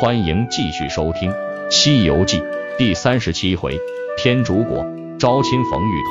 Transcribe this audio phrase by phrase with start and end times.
[0.00, 1.32] 欢迎继续收听
[1.72, 2.38] 《西游记》
[2.78, 3.76] 第三十七回：
[4.16, 4.86] 天竺国
[5.18, 6.10] 招亲逢玉兔。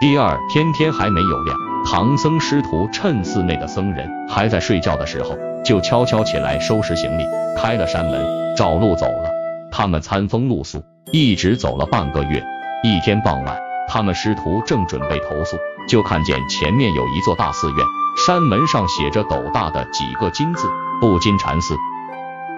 [0.00, 7.22] 第二天天还没有亮，唐僧师徒趁寺内的僧人还在睡觉的时候，就悄悄起来收拾行李，
[7.56, 8.26] 开了山门，
[8.56, 9.30] 找路走了。
[9.70, 10.82] 他们餐风露宿，
[11.12, 12.42] 一直走了半个月。
[12.82, 13.56] 一天傍晚，
[13.88, 15.56] 他们师徒正准备投宿，
[15.88, 17.86] 就看见前面有一座大寺院，
[18.26, 20.66] 山门上写着斗大的几个金字
[21.00, 21.76] “不金禅寺”。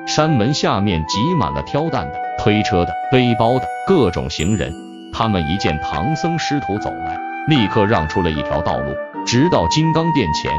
[0.06, 4.72] 山门下面挤满了挑担的、推车的、背包的各种行人。
[5.12, 7.18] 他们一见唐僧师徒走来，
[7.48, 8.94] 立刻让出了一条道路，
[9.24, 10.52] 直到金刚殿前。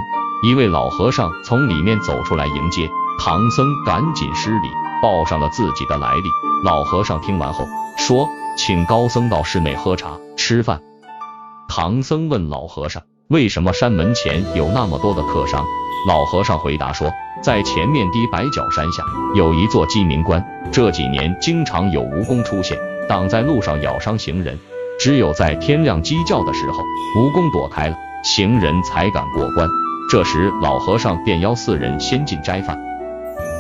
[0.44, 4.70] 一位老和尚从里面走出来迎接唐僧，赶紧施礼，
[5.02, 6.30] 报上了自己的来历。
[6.64, 7.66] 老和尚听完后
[7.98, 10.82] 说：“请高僧到室内喝茶吃饭。”
[11.70, 15.66] 唐僧问老和尚：“为什么山门前有那么多的客商？”
[16.08, 17.12] 老和尚回答说。
[17.42, 19.04] 在前面的白角山下
[19.36, 22.76] 有一座鸡鸣关，这几年经常有蜈蚣出现，
[23.08, 24.58] 挡在路上咬伤行人。
[25.00, 26.80] 只有在天亮鸡叫的时候，
[27.16, 29.68] 蜈蚣躲开了，行人才敢过关。
[30.10, 32.80] 这时老和尚便邀四人先进斋饭。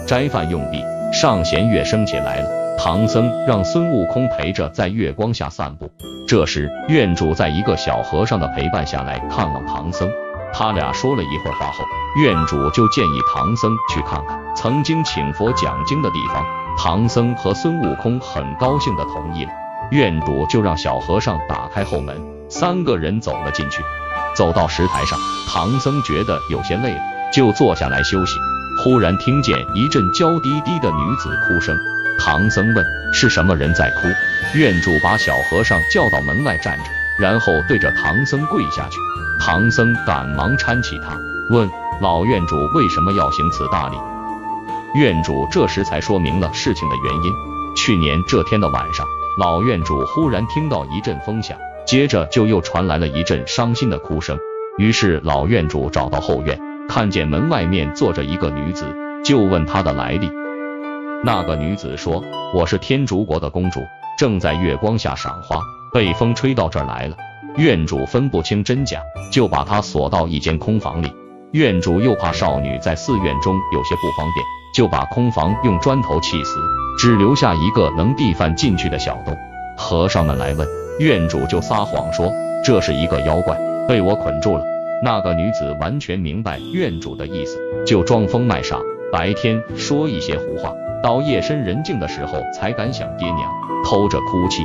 [0.07, 0.81] 斋饭用毕，
[1.13, 2.64] 上弦月升起来了。
[2.77, 5.89] 唐僧让孙悟空陪着在月光下散步。
[6.27, 10.09] 这时院主在一个小和尚的陪伴下来看望唐僧。
[10.53, 11.83] 他俩说了一会儿话后，
[12.21, 16.45] 院主就建议唐僧去看看曾经请佛讲经的地方。
[16.77, 19.51] 唐僧和孙悟空很高兴的同意了。
[19.91, 22.15] 院主就让小和尚打开后门，
[22.49, 23.81] 三个人走了进去。
[24.35, 25.17] 走到石台上，
[25.47, 27.01] 唐僧觉得有些累了，
[27.31, 28.37] 就坐下来休息。
[28.83, 31.77] 忽然听见一阵娇滴滴的女子哭声。
[32.17, 34.07] 唐僧问：“是什么人在哭？”
[34.57, 36.83] 院主把小和尚叫到门外站着，
[37.19, 38.97] 然后对着唐僧跪下去。
[39.39, 41.17] 唐僧赶忙搀起他，
[41.49, 41.69] 问
[42.01, 43.97] 老院主为什么要行此大礼。
[44.95, 47.33] 院主这时才说明了事情的原因。
[47.75, 49.05] 去年这天的晚上，
[49.37, 54.37] 老院主忽然听到一阵风响，接着就又传来了一阵伤心的哭声。
[54.77, 58.85] 于是老院主找到后院，看见门外面坐着一个女子，
[59.23, 60.31] 就问她的来历。
[61.25, 63.79] 那个女子说：“我是天竺国的公主，
[64.15, 65.59] 正在月光下赏花，
[65.91, 67.17] 被风吹到这儿来了。”
[67.57, 69.01] 院主分不清真假，
[69.33, 71.11] 就把她锁到一间空房里。
[71.49, 76.59] 院主又怕少女在寺院中有些不方便，就把空房用砖头砌死，
[76.99, 79.35] 只留下一个能递饭进去的小洞。
[79.75, 80.67] 和尚们来问，
[80.99, 82.31] 院主就撒谎说
[82.63, 83.57] 这是一个妖怪，
[83.87, 84.63] 被我捆住了。
[85.03, 88.77] 那个女子完全明白院主的意思，就装疯卖傻，
[89.11, 90.71] 白天说一些胡话，
[91.01, 93.51] 到夜深人静的时候才敢想爹娘，
[93.83, 94.63] 偷着哭泣。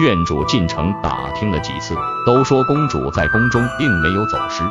[0.00, 1.94] 院主进城打听了几次，
[2.26, 4.64] 都说公主在宫中并没有走失。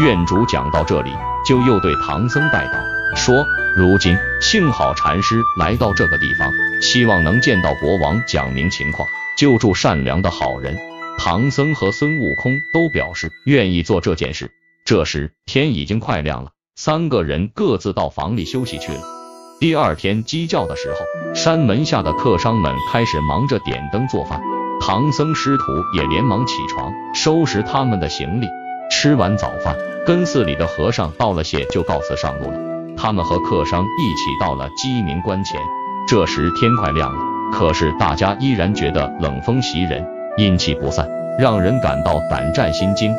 [0.00, 1.10] 院主讲到这里，
[1.46, 2.78] 就又对唐僧拜道，
[3.16, 3.44] 说
[3.76, 10.76] ：“如今幸好禅师来到这个地方，希望能见到国王，讲明情况，救助善良的好人。”
[11.18, 14.52] 唐僧和孙悟空都表示愿意做这件事。
[14.84, 19.17] 这时天已经快亮了，三个人各自到房里休息去了。
[19.60, 20.98] 第二天鸡叫的时候，
[21.34, 24.40] 山门下的客商们开始忙着点灯做饭。
[24.80, 25.64] 唐僧师徒
[25.96, 28.46] 也连忙起床，收拾他们的行李。
[28.88, 29.74] 吃完早饭，
[30.06, 32.58] 跟寺里的和尚道了谢，就告辞上路了。
[32.96, 35.60] 他们和客商一起到了鸡鸣关前。
[36.06, 37.18] 这时天快亮了，
[37.52, 43.12] 可是大家依然觉得冷风袭人，阴气不散，让人感到胆战心惊。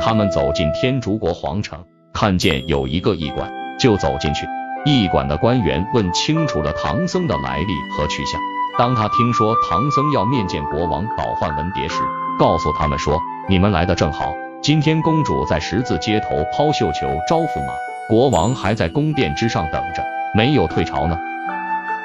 [0.00, 4.44] 他们走进天竺国皇城，看见有一个驿馆，就走进去。
[4.86, 8.40] 驿馆的官员问清楚了唐僧的来历和去向。
[8.78, 12.00] 当他听说唐僧要面见国王倒换文牒时，
[12.38, 13.20] 告诉他们说
[13.50, 14.32] ：“你们来的正好，
[14.62, 17.72] 今天公主在十字街头抛绣球招驸马，
[18.08, 20.04] 国王还在宫殿之上等着，
[20.36, 21.18] 没有退朝呢。”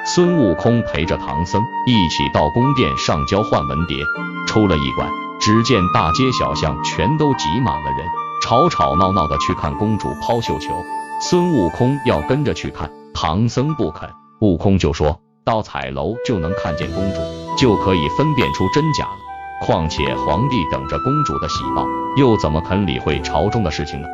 [0.04, 4.04] 孙悟空陪着唐僧一起到宫殿上交换文牒，
[4.48, 5.08] 出了驿馆，
[5.40, 8.08] 只见大街小巷全都挤满了人，
[8.42, 10.84] 吵吵闹闹的去看公主抛绣球。
[11.24, 14.10] 孙悟空要跟着去看，唐僧不肯，
[14.40, 15.20] 悟空就说。
[15.44, 17.20] 到彩楼就能看见公主，
[17.56, 19.16] 就可以分辨出真假了。
[19.64, 21.86] 况且皇帝等着公主的喜报，
[22.16, 24.08] 又怎么肯理会朝中的事情呢？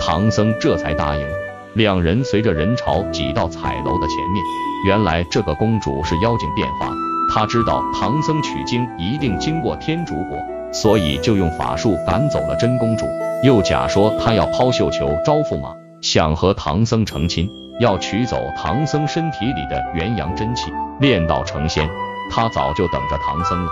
[0.00, 1.34] 唐僧这才答应了。
[1.74, 4.44] 两人随着人潮挤到彩楼的前面。
[4.86, 6.94] 原来这个公主是妖精变化的，
[7.34, 10.38] 她知道唐僧取经一定经过天竺国，
[10.72, 13.06] 所以就用法术赶走了真公主，
[13.44, 17.50] 又假说她要抛绣球招驸马，想和唐僧成亲。
[17.80, 20.70] 要取走唐僧身体里的元阳真气，
[21.00, 21.88] 炼道成仙。
[22.30, 23.70] 他早就等着唐僧了。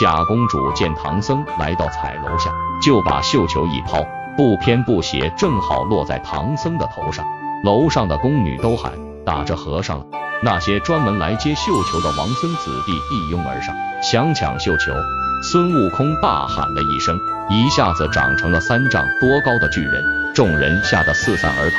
[0.00, 2.50] 假公主见唐僧来到彩楼下，
[2.82, 4.04] 就把绣球一抛，
[4.36, 7.24] 不偏不斜，正好落在唐僧的头上。
[7.62, 8.92] 楼上的宫女都喊
[9.24, 10.06] ：“打着和尚了。
[10.42, 14.90] 那些专门来接绣球的王孙子弟一拥而上，想抢绣球。
[15.46, 17.20] 孙悟空大喊了一声，
[17.50, 20.02] 一下子长成了三丈多高的巨人，
[20.34, 21.76] 众人吓得四散而逃。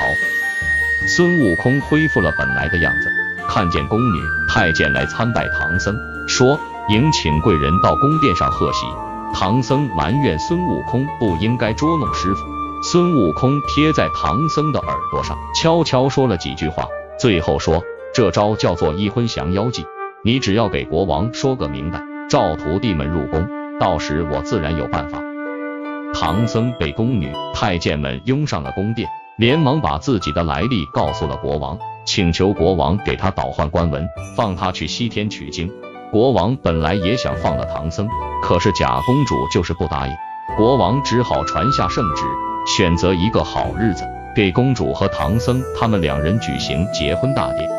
[1.08, 3.10] 孙悟空恢复了本来的样子，
[3.48, 5.98] 看见宫女太监来参拜唐僧，
[6.28, 6.60] 说
[6.90, 8.86] 迎请贵人到宫殿上贺喜。
[9.34, 12.46] 唐僧埋怨孙悟空不应该捉弄师傅，
[12.84, 16.86] 孙悟空贴在唐僧的耳朵上悄悄说了几句话，
[17.20, 17.82] 最后说
[18.14, 19.88] 这招叫做一婚降妖计，
[20.24, 22.00] 你只要给国王说个明白，
[22.36, 23.48] 召徒弟们入宫，
[23.80, 25.20] 到时我自然有办法。
[26.14, 29.08] 唐僧被宫女太监们拥上了宫殿。
[29.38, 34.06] 连忙把自己的来历告诉了国王，请求国王给他倒换官文，
[34.36, 35.72] 放他去西天取经。
[36.12, 38.06] 国王本来也想放了唐僧，
[38.44, 40.14] 可是假公主就是不答应。
[40.58, 42.26] 国王只好传下圣旨，
[42.76, 44.04] 选择一个好日子，
[44.36, 47.70] 给公主和唐僧他们两人举行结婚大典。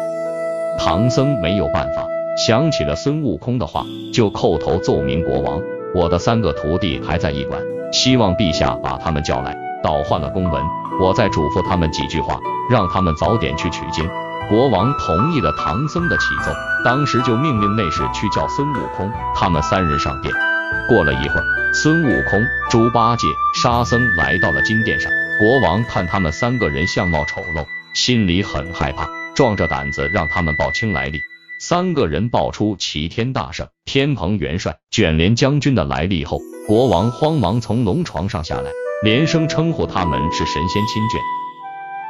[0.79, 2.06] 唐僧没有办法，
[2.37, 5.63] 想起了孙悟空的话，就叩头奏明国王
[5.97, 7.63] ：“我的三个徒弟还在驿馆，
[7.93, 10.63] 希望陛下把他们叫来。”倒换了公文，
[11.01, 12.39] 我再嘱咐他们几句话，
[12.71, 14.07] 让他们早点去取经。
[14.51, 16.53] 国王同意了唐僧的启奏，
[16.85, 20.35] 当时就命令内侍去叫孙悟空他们三人上殿。
[20.89, 23.27] 过了一会儿，孙悟空、猪八戒、
[23.63, 25.11] 沙僧来到了金殿上。
[25.39, 31.23] 国王看他们三个人相貌丑陋，心里很害怕，壮着胆子让他们报清来历。
[31.59, 38.71] 三个人报出齐天大圣、天蓬元帅、卷帘将军的来历后，国王慌忙从龙床上下来。
[39.05, 41.21] 连声称呼他们是神仙亲眷，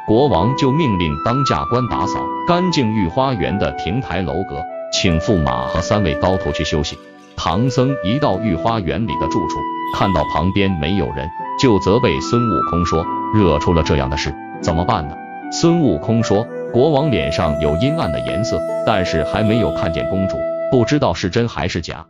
[0.07, 4.63] 国王就命令当驾官打扫干净御花园的亭台楼阁，
[4.93, 6.97] 请驸马和三位高徒去休息。
[7.35, 9.59] 唐僧一到御花园里的住处，
[9.95, 11.29] 看到旁边没有人，
[11.61, 13.05] 就责备孙悟空说
[13.35, 15.15] ：“惹出了这样的事，怎么办呢？”
[15.51, 20.37] 孙悟空说：“国王脸上有阴暗的颜色，但是还没有看见公主，
[20.71, 22.05] 不知道是真还是假。”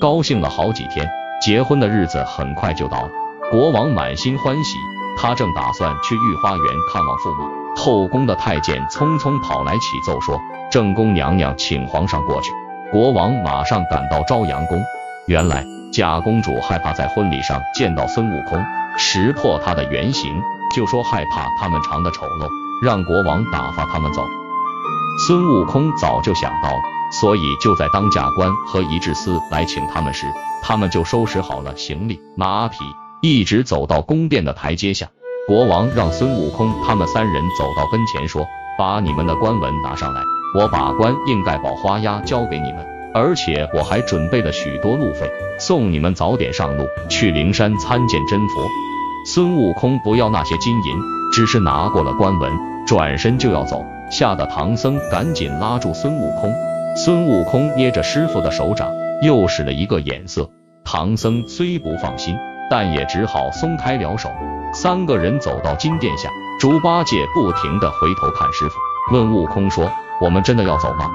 [0.00, 1.08] 高兴了好几天，
[1.40, 3.08] 结婚的日子很快就到了。
[3.50, 4.76] 国王满心欢喜，
[5.18, 10.40] 他正打算去御花园看望驸马，后宫的太监匆匆跑来启奏说
[10.70, 12.50] ：“正宫娘娘请皇上过去。”
[12.90, 14.82] 国王马上赶到朝阳宫。
[15.26, 18.62] 原来假公主害怕在婚礼上见到孙悟空，
[18.98, 20.30] 识破他的原形，
[20.74, 22.48] 就说害怕他们长得丑陋，
[22.82, 24.22] 让国王打发他们走。
[25.26, 26.82] 孙悟空早就想到了，
[27.20, 30.26] 所以就在当驾官和仪智司来请他们时，
[30.62, 32.78] 他们就收拾好了行李、马匹。
[33.20, 35.06] 一直走到宫殿的台阶下，
[35.46, 38.44] 国王让孙悟空他们三人走到跟前，说
[38.76, 40.20] ：“把你们的官文拿上来，
[40.58, 42.84] 我把官印盖宝花押交给你们，
[43.14, 45.30] 而且我还准备了许多路费，
[45.60, 48.66] 送你们早点上路去灵山参见真佛。”
[49.24, 50.98] 孙悟空不要那些金银，
[51.32, 52.52] 只是拿过了官文，
[52.86, 56.52] 转身就要走，吓得唐僧赶紧拉住孙悟空。
[56.96, 58.90] 孙悟空捏着师傅的手掌，
[59.22, 60.48] 又使了一个眼色。
[60.84, 62.36] 唐僧虽不放心。
[62.70, 64.30] 但也只好松开了手。
[64.72, 68.76] 三个人走到金殿下，猪八戒不停地回头看师傅，
[69.12, 69.92] 问悟空说
[70.22, 71.10] ：“我们真的要走吗？”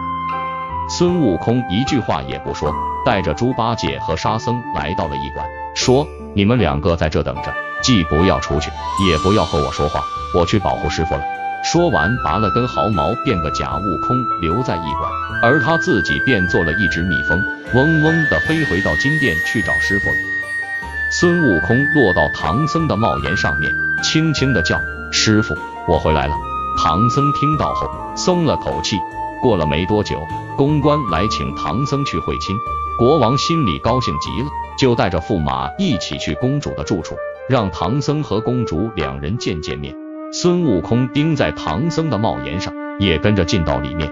[0.87, 2.71] 孙悟空一句话也不说，
[3.03, 6.05] 带着猪八戒和沙僧来到了驿馆，说
[6.37, 7.51] ：“你们两个在这等着，
[7.81, 8.69] 既不要出去，
[9.09, 10.03] 也不要和我说话，
[10.35, 11.21] 我去保护师傅了。”
[11.65, 20.15] 说完，拔了根毫毛，变个假悟空留在驿馆，而他自己变做了一只蜜蜂，嗡嗡地飞回到金殿去找师傅了。
[21.11, 23.71] 孙悟空落到唐僧的帽檐上面，
[24.03, 24.79] 轻轻的叫
[25.11, 26.35] ：“师傅，我回来了。”
[26.77, 28.95] 唐僧听到后松了口气。
[29.41, 32.55] 过了没多久，公关来请唐僧去会亲，
[32.97, 37.15] 国王心里高兴极了，就带着驸马一起去公主的住处，
[37.47, 39.93] 让唐僧和公主两人见见面。
[40.33, 44.11] 孙悟空盯在唐僧的帽檐上，也跟着进到里面。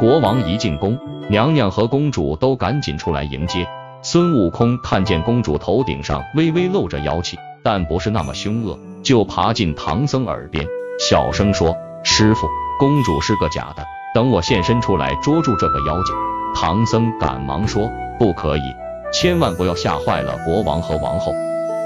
[0.00, 0.98] 国王一进宫，
[1.30, 3.64] 娘娘和公主都赶紧出来迎接。
[4.02, 10.66] 孙悟空看见公主头顶上微微露着妖气，但不是那么凶恶，就爬进唐僧耳边，
[10.98, 11.72] 小声说
[12.02, 12.48] ：“师傅，
[12.80, 13.84] 公主是个假的，
[14.16, 16.12] 等我现身出来捉住这个妖精。”
[16.54, 18.74] 唐僧赶忙说：“不可以，
[19.12, 21.32] 千万不要吓坏了国王和王后。”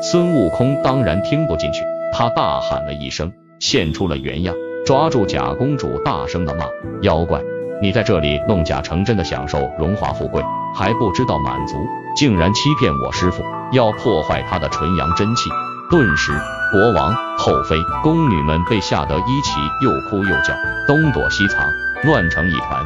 [0.02, 1.82] 孙悟空当然听不进去，
[2.12, 4.54] 他大喊了一声，现出了原样，
[4.86, 6.66] 抓住假公主，大声的骂
[7.02, 7.40] ：“妖怪，
[7.82, 10.42] 你在这里弄假成真的享受荣华富贵，
[10.76, 11.74] 还不知道满足！”
[12.16, 15.50] 竟然欺骗我师傅，要破坏他的纯阳真气。
[15.90, 16.32] 顿时，
[16.72, 20.52] 国王、后妃、宫女们被吓得一起又哭又叫，
[20.86, 21.64] 东躲西藏，
[22.04, 22.84] 乱成一团。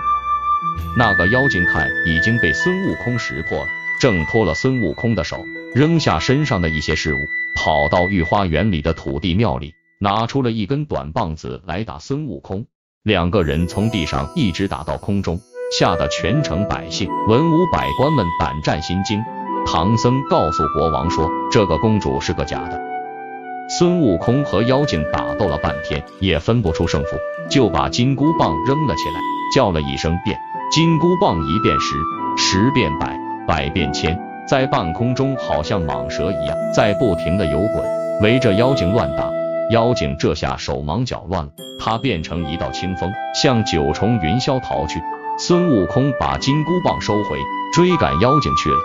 [0.96, 3.66] 那个妖精看已经被孙悟空识破了，
[4.00, 7.18] 挣脱了孙悟空的手，扔下身上的一些事物，
[7.56, 12.66] 跑到御花园里的土地庙里，拿出了一根短棒子来打孙悟空。
[13.02, 15.40] 两个人从地上一直打到空中，
[15.78, 19.22] 吓得全城百姓、文武百官们胆战心惊。
[19.64, 22.80] 唐僧告诉国王说，这个公主是个假的。
[23.78, 27.16] 孙悟空和妖精打斗了半天，也分不出胜负，
[27.50, 29.20] 就把金箍棒扔了起来，
[29.54, 30.38] 叫了一声变，
[30.72, 32.02] 金箍棒一变十，
[32.34, 33.14] 十变百，
[33.46, 37.84] 百变千，在半空中好像蟒蛇一样，在不停的游滚，
[38.22, 39.30] 围着妖精乱打。
[39.68, 44.98] 妖精这下手忙脚乱了，他变成一道清风，向九重云霄逃去。
[45.38, 47.36] 孙悟空把金箍棒收回，
[47.74, 48.78] 追赶妖精去了。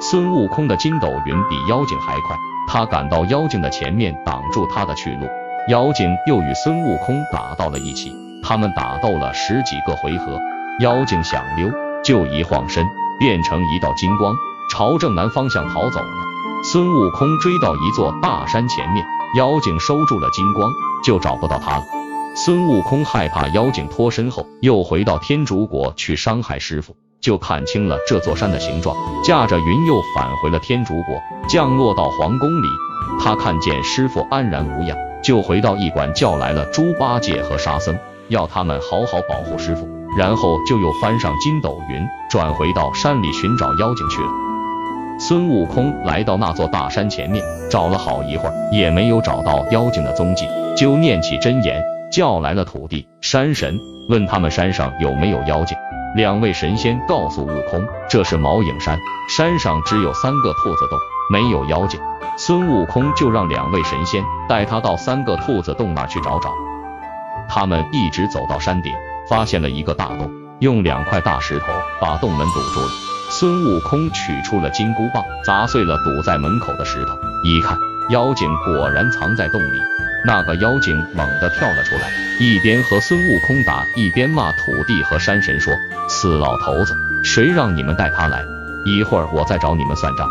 [0.00, 2.36] 孙悟空的筋斗云比妖精还快。
[2.66, 5.28] 他赶到妖精的前面，挡住他的去路。
[5.68, 8.12] 妖精又与孙悟空打到了一起，
[8.42, 10.40] 他们打斗了十几个回合。
[10.80, 11.68] 妖精想溜，
[12.04, 12.86] 就一晃身，
[13.18, 14.32] 变成一道金光，
[14.70, 16.06] 朝正南方向逃走了。
[16.62, 19.04] 孙悟空追到一座大山前面，
[19.36, 20.70] 妖精收住了金光，
[21.02, 21.84] 就找不到他了。
[22.36, 26.94] 孙悟空害怕妖精脱身后又回到天竺国去伤害师傅。
[27.20, 32.68] 就看清了这座山的形状，驾着云又返回了天竺国，降落到皇宫里。
[33.20, 39.97] 他看见师傅安然无恙，就回到驿馆叫来了猪八戒和沙僧，要他们好好保护师傅。
[40.16, 44.28] 然后就又翻上筋斗云，转回到山里寻找妖精去了。
[45.20, 50.46] 孙悟空来到那座大山前面，找了好一会儿，也没有找到妖精的踪迹，
[50.76, 55.76] 就念起真言，叫来了土地、山神，问他们山上有没有妖精。
[56.16, 58.98] 两位神仙告诉悟空，这是毛影山，
[59.28, 60.98] 山上只有三个兔子洞，
[61.30, 62.00] 没有妖精。
[62.36, 66.54] 孙悟空就让两位神仙带他到三个兔子洞那去找找。
[67.48, 68.92] 他们一直走到山顶，
[69.28, 70.30] 发现了一个大洞，
[70.60, 71.66] 用两块大石头
[72.00, 72.88] 把洞门堵住了。
[73.30, 77.12] 孙悟空取出了金箍棒，砸碎了堵在门口的石头，
[77.44, 77.76] 一看，
[78.08, 79.78] 妖精果然藏在洞里。
[80.24, 85.72] 那个妖精猛地跳了出来，一边和孙悟空打，一边骂土地和山神说
[86.08, 88.44] ：“死老头子，谁让你们带他来？
[88.84, 90.26] 一会儿我再找你们算账。”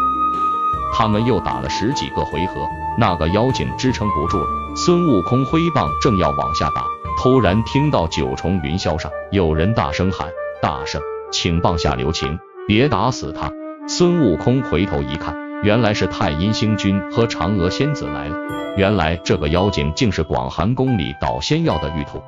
[0.94, 4.48] 他们又打了十几个回合，那个妖精支撑不住了。
[4.76, 6.84] 孙悟空挥棒正要往下打，
[7.18, 10.30] 突然听到九重云霄上有人大声喊
[10.62, 13.52] ：“大圣，请棒下留情，别打死他！”
[13.90, 15.36] 孙悟空回头一看。
[15.64, 18.38] 原来是太阴星君和嫦娥仙子来了。
[18.78, 22.22] 原来这个妖精竟是广寒宫里捣仙药的玉兔。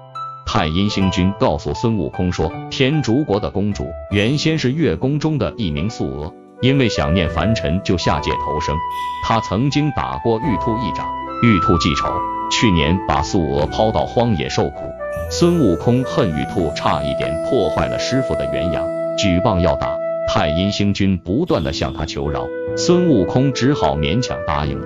[0.47, 8.75] 太阴星君告诉孙悟空说，天竺国的公主原先是月宫中的一名素娥，因为想念凡尘，就下界投生。
[9.23, 11.07] 他曾经打过玉兔一掌，
[11.43, 12.11] 玉兔记仇，
[12.49, 14.91] 去年把素娥抛到荒野受苦。
[15.31, 18.87] 孙悟空恨玉兔差一点破坏了师傅的元阳，
[19.17, 19.97] 举棒要打。
[20.31, 24.85] 太阴星君不断的向他求饶，孙悟空只好勉强答应了。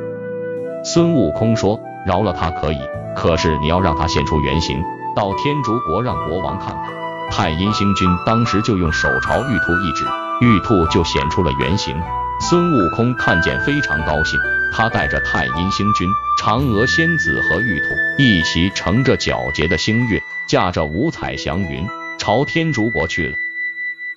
[0.83, 2.79] 孙悟空说：“饶了他可以，
[3.15, 4.81] 可是你要让他现出原形，
[5.15, 6.93] 到天竺国让国王看看。”
[7.31, 10.05] 太阴星君当时就用手朝玉兔一指，
[10.41, 11.95] 玉兔就显出了原形。
[12.39, 14.39] 孙悟空看见非常高兴，
[14.73, 16.09] 他带着太阴星君、
[16.41, 17.85] 嫦娥仙子和玉兔
[18.17, 21.87] 一起乘着皎洁的星月，驾着五彩祥云，
[22.17, 23.35] 朝天竺国去了。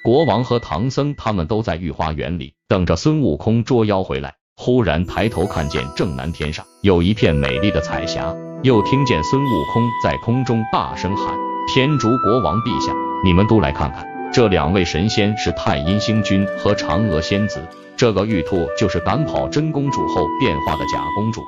[0.02, 4.34] 国王和唐僧他们都在御花园里等着孙悟空捉妖回来。
[4.58, 11.36] 忽然抬头看见正南天上有一片美丽的彩霞，又听见孙悟空在空中大声喊
[11.68, 12.90] ：“天竺国王陛下，
[13.22, 17.58] 你们都来看看，这两位神仙是太阴星君和嫦娥仙子，
[17.96, 21.40] 这个玉兔就是赶跑真公主后变化的假公主。”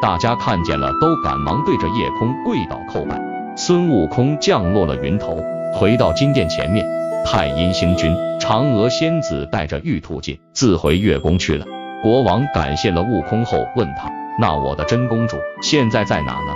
[0.00, 3.20] 大家看见了，都赶忙对着夜空跪倒叩拜。
[3.54, 6.86] 孙悟空降落了云头，回到金殿前面。
[7.26, 11.66] 太阴星君、嫦娥仙子带着玉兔进，自回月宫去了。
[12.02, 16.54] 国王感谢了悟空后，问他：“那我的真公主现在在哪呢？”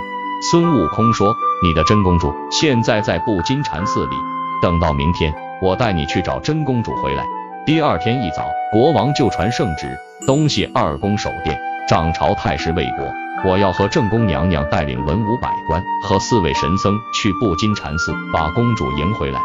[0.49, 4.15] 孙悟空说：“你的真公主现在在布金禅寺里，
[4.61, 7.23] 等到明天，我带你去找真公主回来。”
[7.65, 9.97] 第二天一早，国王就传圣旨：
[10.27, 13.11] 东西二宫守殿，掌朝太师卫国。
[13.43, 19.39] 我要和正宫娘娘带领文武百官和四位神僧去布金禅寺，把公主迎回来。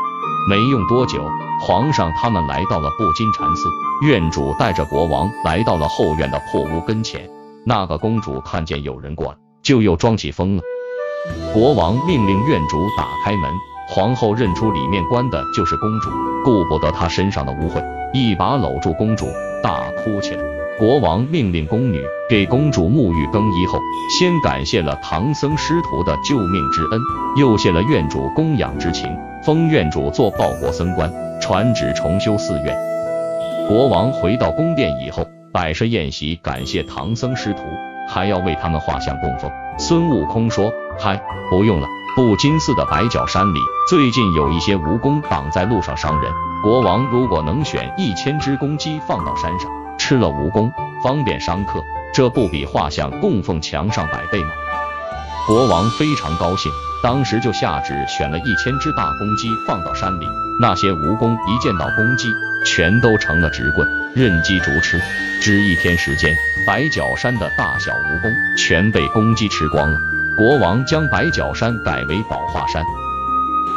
[0.48, 1.28] 没用多久，
[1.66, 3.68] 皇上他们来到了布金禅寺，
[4.06, 7.28] 院主带着国王来到了后院的破屋跟前。
[7.66, 10.62] 那个公主看见有人过来，就又装起疯了。
[11.52, 13.50] 国王命令院主打开门，
[13.92, 16.10] 皇后认出里面关的就是公主，
[16.44, 19.26] 顾不得她身上的污秽，一把搂住公主，
[19.64, 20.44] 大哭起来。
[20.78, 23.80] 国王命令宫女给公主沐浴更衣后，
[24.16, 27.00] 先感谢了唐僧师徒的救命之恩，
[27.36, 29.10] 又谢了院主供养之情。
[29.44, 32.76] 封院主做报国僧官，传旨重修寺院。
[33.66, 37.62] 国王回到宫殿以后，摆设宴席，感谢唐僧师徒，
[38.08, 39.50] 还要为他们画像供奉。
[39.78, 41.20] 孙悟空说：“嗨，
[41.50, 46.32] 不用了，布金寺的白角山里，最近有一些蜈蚣挡在路上伤人。
[46.62, 50.70] 国王如果能选一千只公鸡放到山上，吃了蜈蚣，
[51.04, 51.80] 方便商客，
[52.12, 54.50] 这不比画像供奉墙上百倍吗？
[55.46, 56.70] 国王非常高兴，
[57.02, 60.26] 当时就下旨选了一千只大公鸡放到山里。
[60.60, 62.28] 那些蜈蚣一见到公鸡，
[62.66, 65.00] 全都成了直棍，任鸡逐吃。
[65.40, 66.34] 只一天时间，
[66.66, 69.96] 白角山的大小蜈蚣全被公鸡吃光了。
[70.38, 72.82] 国王将白角山改为宝化山。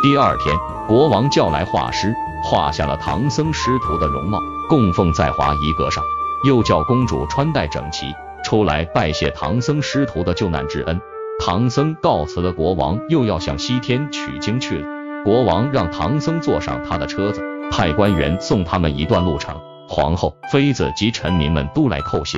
[0.02, 0.56] 第二天，
[0.88, 6.04] 国王叫来画师，画下了唐僧师徒的容貌，供奉在华仪阁上。
[6.46, 11.00] 又叫公主穿戴整齐，出来拜谢唐僧师徒的救难之恩。
[11.40, 14.88] 唐僧告辞了国王，又要向西天取经去了。
[15.24, 17.42] 国王让唐僧坐上他的车子，
[17.72, 19.56] 派官员送他们一段路程。
[19.88, 22.38] 皇后、妃子及臣民们都来叩谢。